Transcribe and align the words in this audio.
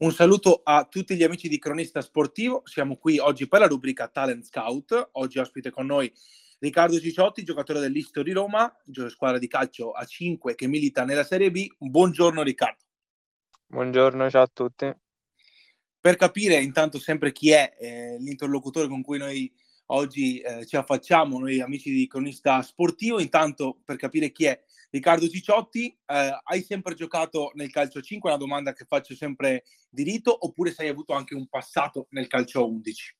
Un 0.00 0.12
saluto 0.12 0.62
a 0.64 0.86
tutti 0.86 1.14
gli 1.14 1.22
amici 1.22 1.46
di 1.46 1.58
Cronista 1.58 2.00
Sportivo. 2.00 2.62
Siamo 2.64 2.96
qui 2.96 3.18
oggi 3.18 3.46
per 3.46 3.60
la 3.60 3.66
rubrica 3.66 4.08
Talent 4.08 4.44
Scout. 4.44 5.10
Oggi 5.12 5.38
ospite 5.38 5.70
con 5.70 5.84
noi 5.84 6.10
Riccardo 6.58 6.98
Cicciotti, 6.98 7.44
giocatore 7.44 7.80
dell'Isto 7.80 8.22
di 8.22 8.32
Roma, 8.32 8.74
squadra 9.10 9.36
di 9.38 9.46
calcio 9.46 9.90
a 9.90 10.02
5 10.06 10.54
che 10.54 10.66
milita 10.68 11.04
nella 11.04 11.22
Serie 11.22 11.50
B. 11.50 11.66
Buongiorno 11.76 12.42
Riccardo. 12.42 12.82
Buongiorno, 13.66 14.30
ciao 14.30 14.44
a 14.44 14.50
tutti. 14.50 14.90
Per 16.00 16.16
capire 16.16 16.54
intanto 16.62 16.98
sempre 16.98 17.30
chi 17.30 17.50
è 17.50 17.76
eh, 17.78 18.16
l'interlocutore 18.20 18.88
con 18.88 19.02
cui 19.02 19.18
noi 19.18 19.52
oggi 19.88 20.38
eh, 20.38 20.64
ci 20.64 20.76
affacciamo, 20.76 21.38
noi 21.38 21.60
amici 21.60 21.92
di 21.92 22.08
Cronista 22.08 22.62
Sportivo, 22.62 23.20
intanto 23.20 23.78
per 23.84 23.96
capire 23.96 24.32
chi 24.32 24.46
è 24.46 24.62
Riccardo 24.90 25.28
Cicciotti, 25.28 25.96
eh, 26.06 26.40
hai 26.42 26.62
sempre 26.62 26.94
giocato 26.94 27.52
nel 27.54 27.70
calcio 27.70 28.00
5? 28.00 28.28
È 28.28 28.34
una 28.34 28.42
domanda 28.42 28.72
che 28.72 28.84
faccio 28.84 29.14
sempre 29.14 29.62
di 29.88 30.02
rito, 30.02 30.36
oppure 30.44 30.72
se 30.72 30.82
hai 30.82 30.88
avuto 30.88 31.12
anche 31.12 31.36
un 31.36 31.46
passato 31.46 32.08
nel 32.10 32.26
calcio 32.26 32.68
11? 32.68 33.16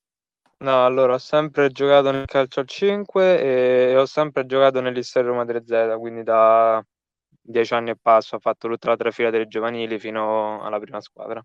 No, 0.57 0.85
allora 0.85 1.13
ho 1.13 1.17
sempre 1.17 1.69
giocato 1.69 2.11
nel 2.11 2.25
calcio 2.25 2.65
5 2.65 3.41
e 3.41 3.95
ho 3.95 4.05
sempre 4.05 4.45
giocato 4.45 4.81
nell'Istoria 4.81 5.29
Roma 5.29 5.43
3Z, 5.43 5.97
quindi 5.97 6.23
da 6.23 6.85
dieci 7.41 7.73
anni 7.73 7.91
e 7.91 7.97
passo 7.99 8.35
ho 8.35 8.39
fatto 8.39 8.67
tutta 8.67 8.89
la 8.89 8.97
trafila 8.97 9.29
delle 9.29 9.47
giovanili 9.47 9.97
fino 9.97 10.61
alla 10.61 10.79
prima 10.79 10.99
squadra. 10.99 11.43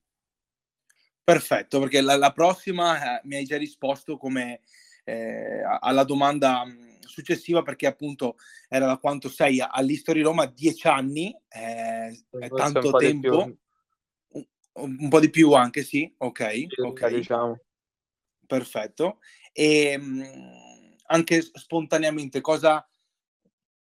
Perfetto, 1.22 1.78
perché 1.80 2.00
la, 2.00 2.16
la 2.16 2.32
prossima 2.32 3.18
eh, 3.18 3.20
mi 3.24 3.36
hai 3.36 3.44
già 3.44 3.56
risposto 3.56 4.16
come 4.16 4.60
eh, 5.04 5.62
alla 5.80 6.04
domanda 6.04 6.64
successiva 7.06 7.62
perché 7.62 7.86
appunto 7.86 8.36
era 8.68 8.86
da 8.86 8.98
quanto 8.98 9.28
sei 9.28 9.60
all'History 9.60 10.20
Roma, 10.22 10.46
dieci 10.46 10.86
anni, 10.86 11.34
eh, 11.48 12.24
è 12.30 12.48
tanto 12.50 12.92
tempo, 12.92 13.56
un, 14.28 14.96
un, 15.00 15.08
po' 15.08 15.20
di 15.20 15.30
più 15.30 15.52
anche, 15.52 15.82
sì, 15.82 16.12
ok, 16.18 16.50
sì, 16.50 16.80
ok. 16.80 17.08
Diciamo. 17.08 17.60
Perfetto. 18.46 19.18
E 19.52 19.96
mh, 19.96 20.96
anche 21.06 21.40
spontaneamente, 21.40 22.40
cosa, 22.40 22.86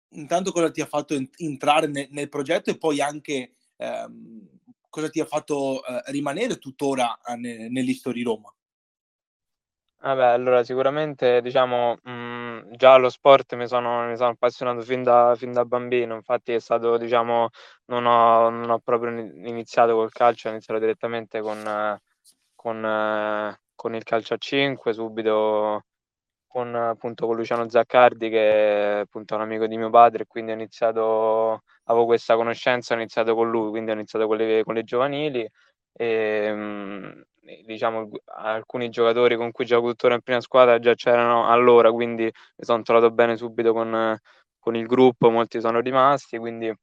intanto 0.09 0.51
cosa 0.51 0.71
ti 0.71 0.81
ha 0.81 0.85
fatto 0.85 1.15
entrare 1.37 1.87
nel, 1.87 2.07
nel 2.11 2.29
progetto 2.29 2.69
e 2.69 2.77
poi 2.77 3.01
anche 3.01 3.55
ehm, 3.77 4.49
cosa 4.89 5.09
ti 5.09 5.19
ha 5.19 5.25
fatto 5.25 5.85
eh, 5.85 6.03
rimanere 6.11 6.57
tuttora 6.57 7.19
eh, 7.21 7.35
nell'History 7.35 8.23
Roma? 8.23 8.53
Vabbè, 10.05 10.25
allora 10.25 10.63
sicuramente 10.63 11.41
diciamo 11.41 11.97
mh, 12.03 12.11
mhmm, 12.11 12.24
già 12.71 12.93
allo 12.93 13.09
sport 13.09 13.55
mi 13.55 13.67
sono, 13.67 14.07
mi 14.07 14.15
sono 14.17 14.29
appassionato 14.31 14.81
fin 14.81 15.03
da, 15.03 15.33
fin 15.37 15.51
da 15.53 15.65
bambino, 15.65 16.15
infatti 16.15 16.53
è 16.53 16.59
stato 16.59 16.97
diciamo 16.97 17.49
non 17.85 18.05
ho, 18.05 18.49
non 18.49 18.69
ho 18.69 18.79
proprio 18.79 19.11
iniziato 19.11 19.93
col 19.95 20.11
calcio, 20.11 20.47
ho 20.47 20.51
iniziato 20.51 20.79
direttamente 20.79 21.41
con, 21.41 21.97
con, 22.55 23.57
con 23.75 23.95
il 23.95 24.03
calcio 24.03 24.33
a 24.33 24.37
5, 24.37 24.93
subito 24.93 25.83
con 26.47 26.73
appunto 26.75 27.27
con 27.27 27.35
Luciano 27.35 27.69
Zaccardi 27.69 28.29
che 28.29 28.97
è 28.97 28.99
appunto 29.01 29.35
un 29.35 29.41
amico 29.41 29.67
di 29.67 29.77
mio 29.77 29.89
padre, 29.89 30.25
quindi 30.25 30.51
ho 30.51 30.55
iniziato, 30.55 31.63
avevo 31.85 32.05
questa 32.05 32.35
conoscenza, 32.35 32.93
ho 32.93 32.97
iniziato 32.97 33.35
con 33.35 33.49
lui, 33.49 33.69
quindi 33.71 33.91
ho 33.91 33.93
iniziato 33.93 34.27
con 34.27 34.37
le, 34.37 34.63
con 34.63 34.73
le 34.75 34.83
giovanili 34.83 35.47
e 35.93 36.53
mh, 36.53 37.23
diciamo, 37.65 38.09
alcuni 38.37 38.89
giocatori 38.89 39.35
con 39.35 39.51
cui 39.51 39.65
gioco 39.65 39.89
tuttora 39.89 40.15
in 40.15 40.21
prima 40.21 40.41
squadra 40.41 40.79
già 40.79 40.93
c'erano 40.95 41.49
allora, 41.49 41.91
quindi 41.91 42.23
mi 42.23 42.65
sono 42.65 42.81
trovato 42.83 43.11
bene 43.11 43.37
subito 43.37 43.73
con, 43.73 44.17
con 44.59 44.75
il 44.75 44.85
gruppo, 44.87 45.29
molti 45.29 45.59
sono 45.59 45.79
rimasti, 45.79 46.37
quindi 46.37 46.73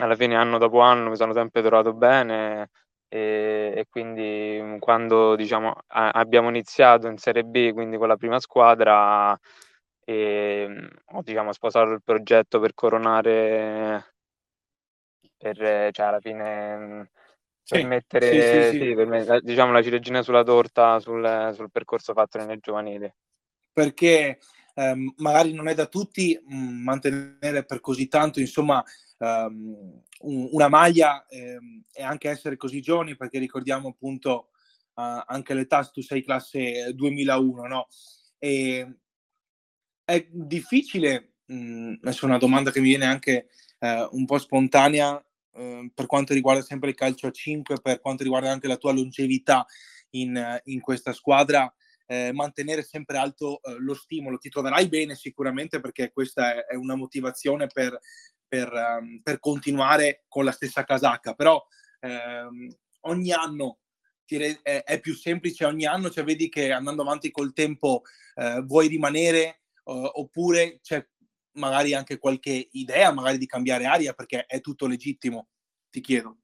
alla 0.00 0.14
fine 0.16 0.36
anno 0.36 0.58
dopo 0.58 0.80
anno 0.80 1.10
mi 1.10 1.16
sono 1.16 1.32
sempre 1.32 1.62
trovato 1.62 1.92
bene 1.94 2.70
e, 3.08 3.72
e 3.76 3.86
quindi 3.88 4.76
quando 4.78 5.34
diciamo, 5.34 5.74
a, 5.88 6.10
abbiamo 6.10 6.48
iniziato 6.48 7.08
in 7.08 7.18
Serie 7.18 7.44
B, 7.44 7.72
quindi 7.72 7.96
con 7.96 8.08
la 8.08 8.16
prima 8.16 8.38
squadra, 8.40 9.36
e, 10.04 10.88
ho 11.12 11.22
diciamo, 11.22 11.52
sposato 11.52 11.90
il 11.90 12.02
progetto 12.02 12.60
per 12.60 12.74
coronare, 12.74 14.14
per, 15.36 15.90
cioè 15.92 16.06
alla 16.06 16.20
fine 16.20 17.10
per 17.68 17.86
mettere 17.86 18.70
sì, 18.70 18.78
sì, 18.78 18.78
sì. 18.78 18.94
Per 18.94 19.42
diciamo, 19.42 19.72
la 19.72 19.82
ciliegina 19.82 20.22
sulla 20.22 20.42
torta 20.42 20.98
sul, 21.00 21.52
sul, 21.54 21.70
percorso 21.70 22.14
fatto 22.14 22.38
nelle 22.38 22.58
giovanili. 22.60 23.12
Perché 23.72 24.38
ehm, 24.74 25.12
magari 25.18 25.52
non 25.52 25.68
è 25.68 25.74
da 25.74 25.86
tutti 25.86 26.38
mh, 26.42 26.56
mm, 26.56 26.82
mantenere 26.82 27.64
per 27.64 27.80
così 27.80 28.08
tanto, 28.08 28.40
insomma, 28.40 28.82
um, 29.18 30.02
un, 30.20 30.48
una 30.52 30.68
maglia 30.68 31.26
ehm, 31.28 31.84
e 31.92 32.02
anche 32.02 32.30
essere 32.30 32.56
così 32.56 32.80
giovani, 32.80 33.16
perché 33.16 33.38
ricordiamo 33.38 33.88
appunto 33.88 34.48
uh, 34.94 35.22
anche 35.26 35.52
l'età, 35.52 35.84
tu 35.84 36.00
sei 36.00 36.24
classe 36.24 36.92
2001, 36.94 37.66
no? 37.66 37.86
E 38.38 38.98
è 40.04 40.26
difficile, 40.30 41.34
mh, 41.44 41.54
mm, 41.54 41.94
adesso 42.00 42.24
è 42.24 42.28
una 42.28 42.38
domanda 42.38 42.70
che 42.70 42.80
mi 42.80 42.88
viene 42.88 43.04
anche 43.04 43.48
uh, 43.80 44.08
un 44.16 44.24
po' 44.24 44.38
spontanea, 44.38 45.22
Ehm, 45.58 45.90
per 45.92 46.06
quanto 46.06 46.32
riguarda 46.32 46.62
sempre 46.62 46.90
il 46.90 46.94
calcio 46.94 47.26
a 47.26 47.32
5, 47.32 47.80
per 47.80 48.00
quanto 48.00 48.22
riguarda 48.22 48.50
anche 48.50 48.68
la 48.68 48.76
tua 48.76 48.92
longevità 48.92 49.66
in, 50.10 50.60
in 50.64 50.80
questa 50.80 51.12
squadra, 51.12 51.72
eh, 52.06 52.32
mantenere 52.32 52.82
sempre 52.82 53.18
alto 53.18 53.60
eh, 53.62 53.76
lo 53.78 53.94
stimolo. 53.94 54.38
Ti 54.38 54.48
troverai 54.48 54.88
bene 54.88 55.14
sicuramente 55.14 55.80
perché 55.80 56.12
questa 56.12 56.54
è, 56.54 56.72
è 56.72 56.74
una 56.76 56.94
motivazione 56.94 57.66
per, 57.66 57.98
per, 58.46 58.72
um, 58.72 59.20
per, 59.22 59.40
continuare 59.40 60.24
con 60.28 60.44
la 60.44 60.52
stessa 60.52 60.84
casacca, 60.84 61.34
però 61.34 61.62
ehm, 62.00 62.68
ogni 63.00 63.32
anno 63.32 63.78
re- 64.28 64.60
è, 64.62 64.82
è, 64.84 65.00
più 65.00 65.14
semplice, 65.14 65.64
ogni 65.64 65.86
anno 65.86 66.10
cioè, 66.10 66.24
vedi 66.24 66.48
che 66.48 66.72
andando 66.72 67.02
avanti 67.02 67.30
col 67.30 67.52
tempo 67.52 68.02
eh, 68.36 68.62
vuoi 68.64 68.88
rimanere 68.88 69.62
oppure 69.90 70.80
c'è 70.82 71.02
magari 71.58 71.94
anche 71.94 72.18
qualche 72.18 72.68
idea, 72.72 73.12
magari 73.12 73.38
di 73.38 73.46
cambiare 73.46 73.84
aria, 73.84 74.14
perché 74.14 74.46
è 74.46 74.60
tutto 74.60 74.86
legittimo, 74.86 75.48
ti 75.90 76.00
chiedo. 76.00 76.38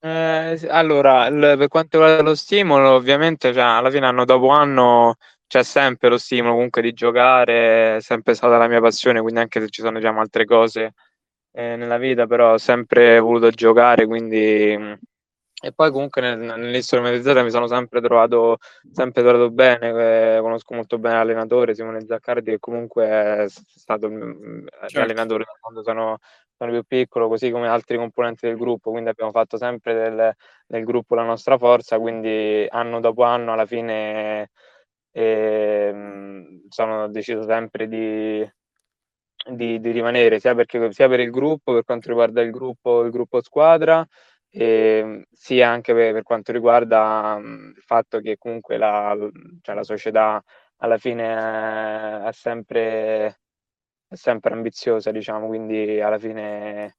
Eh, 0.00 0.66
allora, 0.68 1.26
il, 1.26 1.56
per 1.58 1.68
quanto 1.68 1.98
riguarda 1.98 2.22
lo 2.22 2.34
stimolo, 2.34 2.90
ovviamente 2.90 3.52
cioè, 3.52 3.62
alla 3.62 3.90
fine 3.90 4.06
anno 4.06 4.24
dopo 4.24 4.48
anno 4.48 5.16
c'è 5.46 5.64
sempre 5.64 6.08
lo 6.08 6.18
stimolo 6.18 6.54
comunque 6.54 6.82
di 6.82 6.92
giocare, 6.92 7.96
è 7.96 8.00
sempre 8.00 8.34
stata 8.34 8.56
la 8.58 8.68
mia 8.68 8.80
passione, 8.80 9.20
quindi 9.20 9.40
anche 9.40 9.60
se 9.60 9.68
ci 9.68 9.82
sono 9.82 9.98
diciamo, 9.98 10.20
altre 10.20 10.44
cose 10.44 10.94
eh, 11.52 11.76
nella 11.76 11.98
vita, 11.98 12.26
però 12.26 12.52
ho 12.52 12.58
sempre 12.58 13.18
voluto 13.18 13.50
giocare, 13.50 14.06
quindi 14.06 14.98
e 15.60 15.72
poi 15.72 15.90
comunque 15.90 16.20
nel, 16.20 16.38
nell'istrumentalizzata 16.38 17.42
mi 17.42 17.50
sono 17.50 17.66
sempre 17.66 18.00
trovato, 18.00 18.58
sempre 18.92 19.22
trovato 19.22 19.50
bene, 19.50 20.36
eh, 20.36 20.40
conosco 20.40 20.74
molto 20.74 20.98
bene 20.98 21.16
l'allenatore 21.16 21.74
Simone 21.74 22.04
Zaccardi 22.06 22.52
che 22.52 22.58
comunque 22.60 23.06
è 23.06 23.46
stato 23.48 24.06
il 24.06 24.12
mio 24.12 24.64
certo. 24.82 25.00
allenatore 25.00 25.46
quando 25.60 25.82
sono, 25.82 26.18
sono, 26.56 26.70
più 26.70 26.84
piccolo, 26.84 27.26
così 27.26 27.50
come 27.50 27.66
altri 27.66 27.96
componenti 27.96 28.46
del 28.46 28.56
gruppo, 28.56 28.92
quindi 28.92 29.10
abbiamo 29.10 29.32
fatto 29.32 29.56
sempre 29.56 29.94
del, 29.94 30.32
del 30.64 30.84
gruppo 30.84 31.16
la 31.16 31.24
nostra 31.24 31.58
forza, 31.58 31.98
quindi 31.98 32.64
anno 32.68 33.00
dopo 33.00 33.24
anno 33.24 33.52
alla 33.52 33.66
fine 33.66 34.50
eh, 35.10 36.60
sono 36.68 37.08
deciso 37.08 37.42
sempre 37.42 37.88
di, 37.88 38.48
di, 39.50 39.80
di 39.80 39.90
rimanere, 39.90 40.38
sia, 40.38 40.54
perché, 40.54 40.92
sia 40.92 41.08
per 41.08 41.18
il 41.18 41.30
gruppo, 41.30 41.72
per 41.72 41.82
quanto 41.82 42.08
riguarda 42.10 42.42
il 42.42 42.52
gruppo, 42.52 43.02
il 43.02 43.10
gruppo 43.10 43.42
squadra, 43.42 44.06
e 44.50 44.64
ehm, 44.64 45.24
sia 45.30 45.68
anche 45.68 45.92
per, 45.94 46.12
per 46.12 46.22
quanto 46.22 46.52
riguarda 46.52 47.34
um, 47.38 47.72
il 47.76 47.82
fatto 47.82 48.20
che 48.20 48.36
comunque 48.38 48.76
la, 48.76 49.16
cioè 49.62 49.74
la 49.74 49.84
società 49.84 50.42
alla 50.76 50.98
fine 50.98 51.24
è, 51.24 52.28
è, 52.28 52.32
sempre, 52.32 53.40
è 54.06 54.14
sempre 54.14 54.54
ambiziosa, 54.54 55.10
diciamo, 55.10 55.46
quindi 55.46 56.00
alla 56.00 56.18
fine 56.18 56.96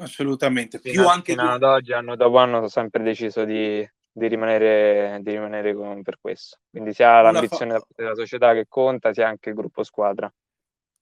assolutamente 0.00 0.80
più 0.80 1.06
anche 1.06 1.34
fino 1.34 1.50
ad 1.50 1.62
oggi, 1.62 1.92
anno 1.92 2.16
dopo 2.16 2.38
anno, 2.38 2.58
ho 2.58 2.68
sempre 2.68 3.02
deciso 3.02 3.44
di, 3.44 3.86
di 4.10 4.26
rimanere, 4.26 5.18
di 5.22 5.32
rimanere 5.32 5.74
con, 5.74 6.02
per 6.02 6.18
questo. 6.20 6.58
Quindi 6.70 6.92
sia 6.92 7.20
l'ambizione 7.20 7.78
fa... 7.78 7.86
della 7.94 8.14
società 8.14 8.52
che 8.54 8.66
conta, 8.68 9.12
sia 9.12 9.28
anche 9.28 9.50
il 9.50 9.54
gruppo 9.54 9.82
squadra. 9.82 10.32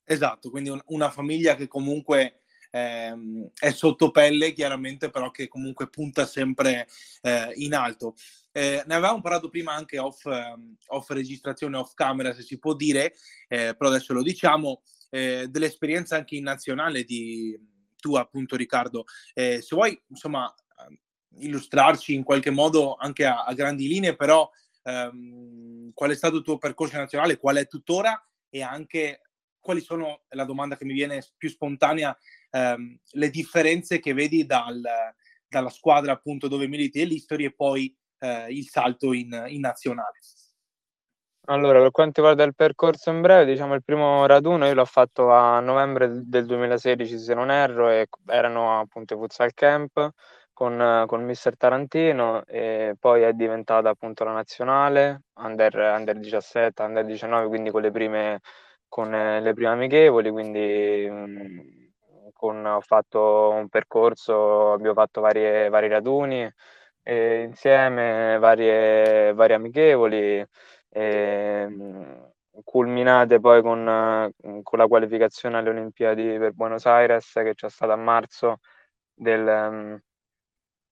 Esatto, 0.05 0.51
quindi 0.51 0.71
un, 0.71 0.81
una 0.87 1.11
famiglia 1.11 1.55
che 1.55 1.69
comunque 1.69 2.38
ehm, 2.71 3.51
è 3.59 3.71
sotto 3.71 4.11
pelle 4.11 4.53
chiaramente, 4.53 5.11
però 5.11 5.31
che 5.31 5.49
comunque 5.49 5.89
punta 5.89 6.27
sempre 6.27 6.89
eh, 7.23 7.53
in 7.57 7.75
alto. 7.75 8.15
Eh, 8.53 8.83
ne 8.87 8.95
avevamo 8.95 9.21
parlato 9.21 9.49
prima 9.49 9.73
anche 9.73 9.99
off, 9.99 10.25
um, 10.25 10.77
off, 10.89 11.11
registrazione, 11.11 11.77
off 11.77 11.95
camera, 11.95 12.35
se 12.35 12.43
si 12.43 12.59
può 12.59 12.75
dire, 12.75 13.15
eh, 13.49 13.75
però 13.77 13.91
adesso 13.91 14.13
lo 14.13 14.23
diciamo, 14.23 14.83
eh, 15.11 15.47
dell'esperienza 15.49 16.17
anche 16.17 16.37
in 16.37 16.45
nazionale 16.45 17.05
di 17.05 17.59
tu 17.97 18.15
appunto 18.17 18.57
Riccardo. 18.57 19.05
Eh, 19.35 19.61
se 19.61 19.75
vuoi, 19.75 20.01
insomma, 20.09 20.53
illustrarci 21.41 22.15
in 22.15 22.25
qualche 22.25 22.51
modo 22.51 22.95
anche 22.95 23.25
a, 23.25 23.45
a 23.45 23.53
grandi 23.55 23.87
linee, 23.87 24.17
però 24.17 24.49
ehm, 24.83 25.93
qual 25.93 26.11
è 26.11 26.15
stato 26.15 26.37
il 26.37 26.43
tuo 26.43 26.59
percorso 26.59 26.97
nazionale, 26.97 27.39
qual 27.39 27.57
è 27.57 27.67
tuttora 27.67 28.21
e 28.51 28.63
anche 28.63 29.23
quali 29.69 29.83
sono, 29.83 30.23
la 30.31 30.45
domanda 30.45 30.79
che 30.79 30.87
mi 30.87 30.95
viene 30.95 31.23
più 31.37 31.51
spontanea, 31.51 32.17
ehm, 32.53 32.99
le 33.13 33.29
differenze 33.29 33.99
che 33.99 34.15
vedi 34.15 34.47
dal, 34.47 34.81
dalla 35.47 35.69
squadra 35.69 36.13
appunto 36.13 36.49
dove 36.49 36.67
militi 36.67 37.01
dell'History 37.01 37.45
e 37.45 37.55
poi 37.55 37.95
eh, 38.21 38.47
il 38.49 38.67
salto 38.67 39.13
in, 39.13 39.45
in 39.49 39.61
nazionale. 39.61 40.21
Allora, 41.51 41.81
per 41.81 41.91
quanto 41.91 42.23
riguarda 42.23 42.45
il 42.45 42.55
percorso 42.55 43.11
in 43.11 43.21
breve, 43.21 43.51
diciamo 43.51 43.75
il 43.75 43.85
primo 43.85 44.25
raduno 44.25 44.67
io 44.67 44.73
l'ho 44.73 44.87
fatto 44.87 45.31
a 45.33 45.61
novembre 45.61 46.23
del 46.25 46.47
2016, 46.47 47.19
se 47.19 47.35
non 47.35 47.51
erro, 47.51 47.91
e 47.91 48.07
erano 48.27 48.81
appunto 48.81 49.15
i 49.15 49.17
futsal 49.19 49.53
camp 49.53 50.13
con, 50.55 51.05
con 51.07 51.25
Mister 51.25 51.59
Tarantino 51.59 52.45
e 52.47 52.97
poi 52.99 53.21
è 53.23 53.35
diventata 53.35 53.91
appunto 53.91 54.25
la 54.25 54.33
nazionale, 54.33 55.25
under, 55.35 55.75
under 55.75 56.19
17, 56.19 56.83
under 56.83 57.05
19, 57.05 57.49
quindi 57.49 57.71
con 57.71 57.83
le 57.83 57.91
prime, 57.91 58.41
con 58.89 59.11
le 59.11 59.53
prime 59.55 59.71
amichevoli, 59.71 60.31
quindi 60.31 61.09
mh, 61.11 62.33
con, 62.33 62.65
ho 62.65 62.81
fatto 62.81 63.51
un 63.51 63.69
percorso, 63.69 64.73
abbiamo 64.73 64.95
fatto 64.95 65.21
varie, 65.21 65.69
vari 65.69 65.89
raduni 65.89 66.51
eh, 67.09 67.43
insieme, 67.43 68.39
varie, 68.39 69.33
varie 69.33 69.57
amichevoli, 69.57 70.45
eh, 70.91 71.69
culminate 72.65 73.41
poi 73.41 73.63
con, 73.63 74.31
con, 74.63 74.79
la 74.79 74.87
qualificazione 74.87 75.59
alle 75.59 75.71
Olimpiadi 75.71 76.39
per 76.39 76.53
Buenos 76.53 76.87
Aires 76.87 77.33
che 77.33 77.55
c'è 77.55 77.71
stata 77.71 77.93
a 77.95 77.97
marzo 77.97 78.59
del, 79.15 79.49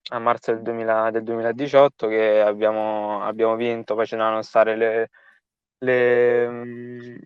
a 0.09 0.19
marzo 0.19 0.53
del, 0.53 0.61
2000, 0.61 1.11
del 1.11 1.23
2018 1.23 2.07
che 2.07 2.41
abbiamo, 2.41 3.23
abbiamo 3.23 3.55
vinto, 3.55 3.95
poi 3.95 4.05
ce 4.05 4.15
ne 4.15 4.23
erano 4.23 4.41
state 4.41 4.75
le, 4.75 5.09
le, 5.79 7.19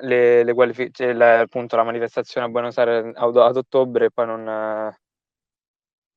le, 0.00 0.44
le 0.44 0.54
qualific- 0.54 0.94
cioè 0.94 1.12
la, 1.12 1.40
appunto 1.40 1.76
la 1.76 1.84
manifestazione 1.84 2.46
a 2.46 2.50
Buenos 2.50 2.78
Aires 2.78 3.12
ad, 3.14 3.36
ad 3.36 3.56
ottobre 3.56 4.06
e 4.06 4.10
poi 4.10 4.26
non, 4.26 4.42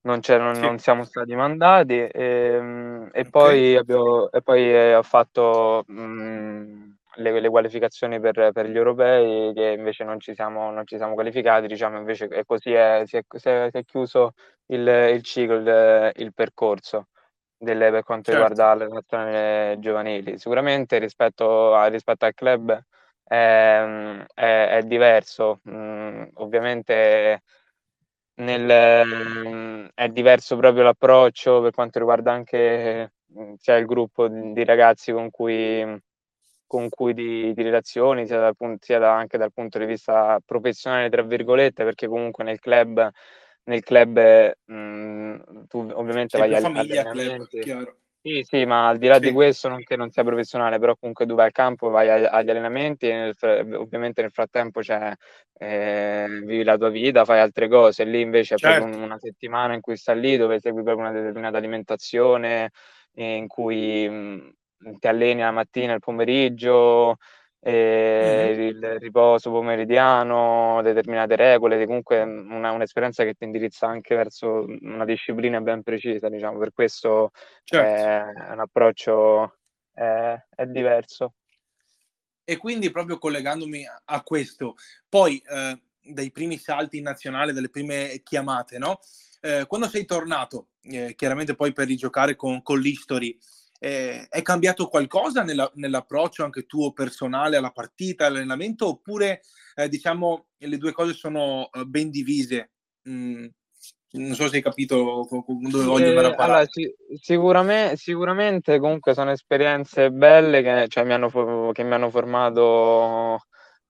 non, 0.04 0.20
non, 0.28 0.56
sì. 0.56 0.62
non, 0.62 0.80
siamo 0.80 1.04
stati 1.04 1.36
mandati 1.36 1.94
e, 1.94 2.12
ehm, 2.12 3.10
e 3.14 3.20
okay. 3.20 3.30
poi, 3.30 3.76
abbiamo, 3.76 4.32
e 4.32 4.42
poi 4.42 4.74
eh, 4.74 4.96
ho 4.96 5.04
fatto 5.04 5.84
mh, 5.88 6.02
mm, 6.02 6.92
le, 7.16 7.40
le, 7.40 7.50
qualificazioni 7.50 8.20
per, 8.20 8.52
per, 8.52 8.68
gli 8.68 8.78
europei 8.78 9.54
che 9.54 9.76
invece 9.78 10.04
non 10.04 10.20
ci 10.20 10.34
siamo, 10.34 10.72
non 10.72 10.86
ci 10.86 10.98
siamo 10.98 11.14
qualificati, 11.14 11.68
diciamo 11.68 11.98
invece 11.98 12.28
e 12.28 12.46
così 12.46 12.74
è, 12.74 13.04
si, 13.06 13.18
è, 13.18 13.24
si, 13.28 13.50
è, 13.50 13.68
si, 13.72 13.78
è, 13.78 13.84
chiuso 13.84 14.34
il, 14.68 14.88
il 14.88 15.22
ciclo, 15.24 15.56
il, 15.56 16.12
il 16.16 16.34
percorso 16.34 17.08
delle, 17.58 17.92
per 17.92 18.04
quanto 18.04 18.32
certo. 18.32 18.48
riguarda 18.48 18.86
le 18.86 18.92
nazionali 18.92 19.80
giovanili. 19.80 20.38
Sicuramente 20.40 20.98
rispetto, 20.98 21.76
a, 21.76 21.88
rispetto 21.88 22.26
al 22.26 22.34
club 22.34 22.84
è, 23.32 24.26
è 24.34 24.82
diverso, 24.84 25.62
mm, 25.70 26.24
ovviamente 26.36 27.42
nel, 28.36 29.90
è 29.94 30.10
diverso 30.10 30.58
proprio 30.58 30.84
l'approccio 30.84 31.62
per 31.62 31.72
quanto 31.72 32.00
riguarda 32.00 32.34
anche 32.34 33.14
sia 33.58 33.78
il 33.78 33.86
gruppo 33.86 34.28
di 34.28 34.64
ragazzi 34.66 35.14
con 35.14 35.30
cui 35.30 36.02
con 36.68 36.88
cui 36.88 37.14
di, 37.14 37.54
di 37.54 37.64
relazioni, 37.64 38.26
sia, 38.26 38.40
dal, 38.40 38.56
sia 38.80 38.98
da, 38.98 39.14
anche 39.14 39.38
dal 39.38 39.52
punto 39.52 39.78
di 39.78 39.86
vista 39.86 40.40
professionale, 40.46 41.10
tra 41.10 41.22
virgolette, 41.22 41.84
perché 41.84 42.08
comunque 42.08 42.46
nel 42.46 42.60
club, 42.60 43.10
nel 43.66 43.84
club 43.84 44.54
mh, 44.68 45.66
tu 45.68 45.90
ovviamente 45.92 46.38
vai 46.38 46.54
agli 46.54 46.62
famiglia, 46.62 47.12
sì, 48.22 48.44
sì, 48.44 48.66
ma 48.66 48.88
al 48.88 48.98
di 48.98 49.08
là 49.08 49.16
sì. 49.16 49.22
di 49.22 49.32
questo, 49.32 49.68
non 49.68 49.84
che 49.84 49.96
non 49.96 50.12
sia 50.12 50.24
professionale, 50.24 50.78
però 50.78 50.96
comunque 50.96 51.26
tu 51.26 51.34
vai 51.34 51.48
al 51.48 51.52
campo, 51.52 51.90
vai 51.90 52.10
agli 52.10 52.50
allenamenti 52.50 53.08
e 53.08 53.14
nel, 53.14 53.36
ovviamente 53.76 54.22
nel 54.22 54.32
frattempo 54.32 54.82
c'è, 54.82 55.12
eh, 55.58 56.28
vivi 56.46 56.64
la 56.64 56.78
tua 56.78 56.90
vita, 56.90 57.26
fai 57.26 57.40
altre 57.40 57.68
cose. 57.68 58.04
Lì 58.04 58.22
invece 58.22 58.56
è 58.56 58.58
proprio 58.60 58.84
certo. 58.84 59.00
una 59.00 59.18
settimana 59.18 59.74
in 59.74 59.82
cui 59.82 59.98
stai 59.98 60.20
lì 60.20 60.38
dove 60.38 60.60
segui 60.60 60.84
proprio 60.84 61.08
una 61.08 61.14
determinata 61.20 61.58
alimentazione, 61.58 62.70
in 63.16 63.48
cui 63.48 64.08
mh, 64.08 64.54
ti 65.00 65.08
alleni 65.08 65.42
la 65.42 65.52
mattina 65.52 65.92
e 65.92 65.96
il 65.96 66.00
pomeriggio, 66.00 67.18
eh, 67.64 68.72
il 68.74 69.00
riposo 69.00 69.52
pomeridiano, 69.52 70.82
determinate 70.82 71.36
regole, 71.36 71.86
comunque 71.86 72.22
una, 72.22 72.72
un'esperienza 72.72 73.24
che 73.24 73.36
ti 73.36 73.44
indirizza 73.44 73.88
anche 73.88 74.16
verso 74.16 74.66
una 74.82 75.06
disciplina 75.06 75.62
ben 75.62 75.84
precisa, 75.84 76.28
diciamo, 76.28 76.58
per 76.58 76.74
questo 76.74 77.32
certo. 77.64 78.42
è 78.50 78.52
un 78.52 78.60
approccio 78.60 79.58
è, 79.94 80.36
è, 80.56 80.66
diverso. 80.66 81.36
E 82.44 82.58
quindi 82.58 82.90
proprio 82.90 83.20
collegandomi 83.20 83.86
a 84.06 84.24
questo, 84.24 84.76
poi 85.08 85.38
eh, 85.48 85.80
dai 86.02 86.32
primi 86.32 86.58
salti 86.58 86.98
in 86.98 87.04
nazionale, 87.04 87.54
dalle 87.54 87.70
prime 87.70 88.22
chiamate, 88.24 88.80
no? 88.80 89.00
Eh, 89.40 89.66
quando 89.68 89.88
sei 89.88 90.06
tornato, 90.06 90.70
eh, 90.82 91.14
chiaramente 91.16 91.56
poi 91.56 91.74
per 91.74 91.88
rigiocare 91.88 92.36
con, 92.36 92.64
con 92.64 92.80
l'History, 92.80 93.30
eh, 93.30 93.38
è 93.82 94.42
cambiato 94.44 94.88
qualcosa 94.88 95.42
nella, 95.42 95.70
nell'approccio 95.74 96.44
anche 96.44 96.68
tuo 96.68 96.94
personale 96.94 97.58
alla 97.58 97.72
partita, 97.72 98.28
all'allenamento, 98.28 98.88
oppure 98.88 99.42
eh, 99.74 99.90
diciamo 99.90 100.50
le 100.60 100.78
due 100.78 100.92
cose 100.92 101.14
sono 101.14 101.68
uh, 101.72 101.84
ben 101.86 102.12
divise? 102.12 102.74
Mm, 103.10 103.48
non 104.12 104.36
so 104.36 104.50
se 104.50 104.58
hai 104.58 104.62
capito 104.62 105.28
dove 105.28 105.86
voglio 105.86 106.10
andare 106.10 106.28
a 106.28 106.36
parlare. 106.36 106.44
Allora, 106.44 106.66
sì, 106.70 106.94
sicuramente, 107.20 107.98
sicuramente 107.98 108.78
comunque 108.78 109.16
sono 109.16 109.32
esperienze 109.32 110.12
belle 110.12 110.62
che, 110.62 110.86
cioè, 110.88 111.04
mi, 111.04 111.14
hanno, 111.14 111.72
che 111.72 111.84
mi 111.84 111.94
hanno 111.94 112.12
formato 112.12 113.46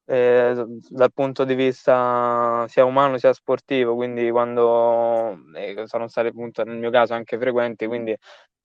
eh, 0.06 0.66
dal 0.88 1.12
punto 1.14 1.44
di 1.44 1.56
vista 1.56 2.66
sia 2.70 2.86
umano 2.86 3.18
sia 3.18 3.34
sportivo, 3.34 3.96
quindi 3.96 4.30
quando 4.30 5.38
eh, 5.54 5.84
sono 5.86 6.08
stati 6.08 6.28
appunto 6.28 6.64
nel 6.64 6.78
mio 6.78 6.92
caso 6.92 7.14
anche 7.14 7.38
frequenti, 7.38 7.88
quindi 7.88 8.16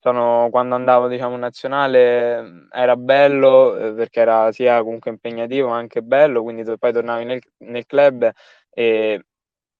sono, 0.07 0.49
quando 0.49 0.75
andavo 0.75 1.07
diciamo 1.07 1.35
nazionale 1.37 2.67
era 2.71 2.95
bello 2.95 3.77
eh, 3.77 3.93
perché 3.93 4.21
era 4.21 4.51
sia 4.51 4.81
comunque 4.83 5.11
impegnativo 5.11 5.69
ma 5.69 5.77
anche 5.77 6.01
bello, 6.01 6.43
quindi 6.43 6.63
poi 6.77 6.93
tornavi 6.93 7.25
nel, 7.25 7.41
nel 7.59 7.85
club 7.85 8.29
e 8.69 9.21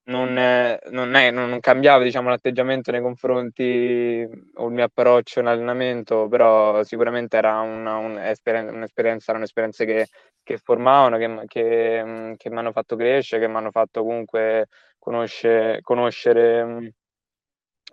non, 0.07 0.33
non, 0.33 1.15
è, 1.15 1.31
non 1.31 1.59
cambiava 1.59 2.03
diciamo, 2.03 2.29
l'atteggiamento 2.29 2.91
nei 2.91 3.01
confronti 3.01 4.25
o 4.55 4.67
il 4.67 4.73
mio 4.73 4.85
approccio 4.85 5.39
in 5.41 5.47
allenamento, 5.47 6.27
però 6.29 6.83
sicuramente 6.83 7.35
era 7.37 7.59
una, 7.59 7.97
un'esperienza, 7.97 8.71
un'esperienza, 8.73 9.31
erano 9.31 9.45
esperienze 9.45 9.85
che, 9.85 10.07
che 10.43 10.57
formavano, 10.57 11.17
che, 11.17 11.43
che, 11.47 12.35
che 12.37 12.49
mi 12.49 12.57
hanno 12.57 12.71
fatto 12.71 12.95
crescere, 12.95 13.41
che 13.41 13.47
mi 13.49 13.57
hanno 13.57 13.71
fatto 13.71 14.03
comunque 14.03 14.67
conoscere, 14.97 15.81
conoscere 15.81 16.93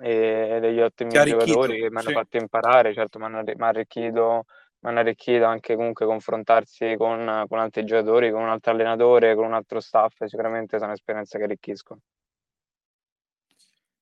e 0.01 0.59
degli 0.61 0.81
ottimi 0.81 1.11
giocatori 1.11 1.81
che 1.81 1.91
mi 1.91 1.99
hanno 1.99 2.09
sì. 2.09 2.13
fatto 2.13 2.37
imparare, 2.37 2.93
certo 2.93 3.19
mi 3.19 3.27
hanno, 3.27 3.45
arricchito, 3.59 4.47
arricchito 4.81 5.45
anche 5.45 5.77
comunque 5.77 6.07
confrontarsi 6.07 6.95
con, 6.97 7.45
con, 7.49 7.59
altri 7.59 7.85
giocatori, 7.85 8.31
con 8.31 8.43
un 8.43 8.49
altro 8.49 8.73
allenatore, 8.73 9.35
con 9.35 9.47
un 9.47 9.55
altro 9.55 9.81
staff, 9.81 10.25
sicuramente 10.25 10.79
sono 10.79 10.93
esperienze 10.93 11.39
che 11.39 11.45
arricchiscono. 11.45 12.01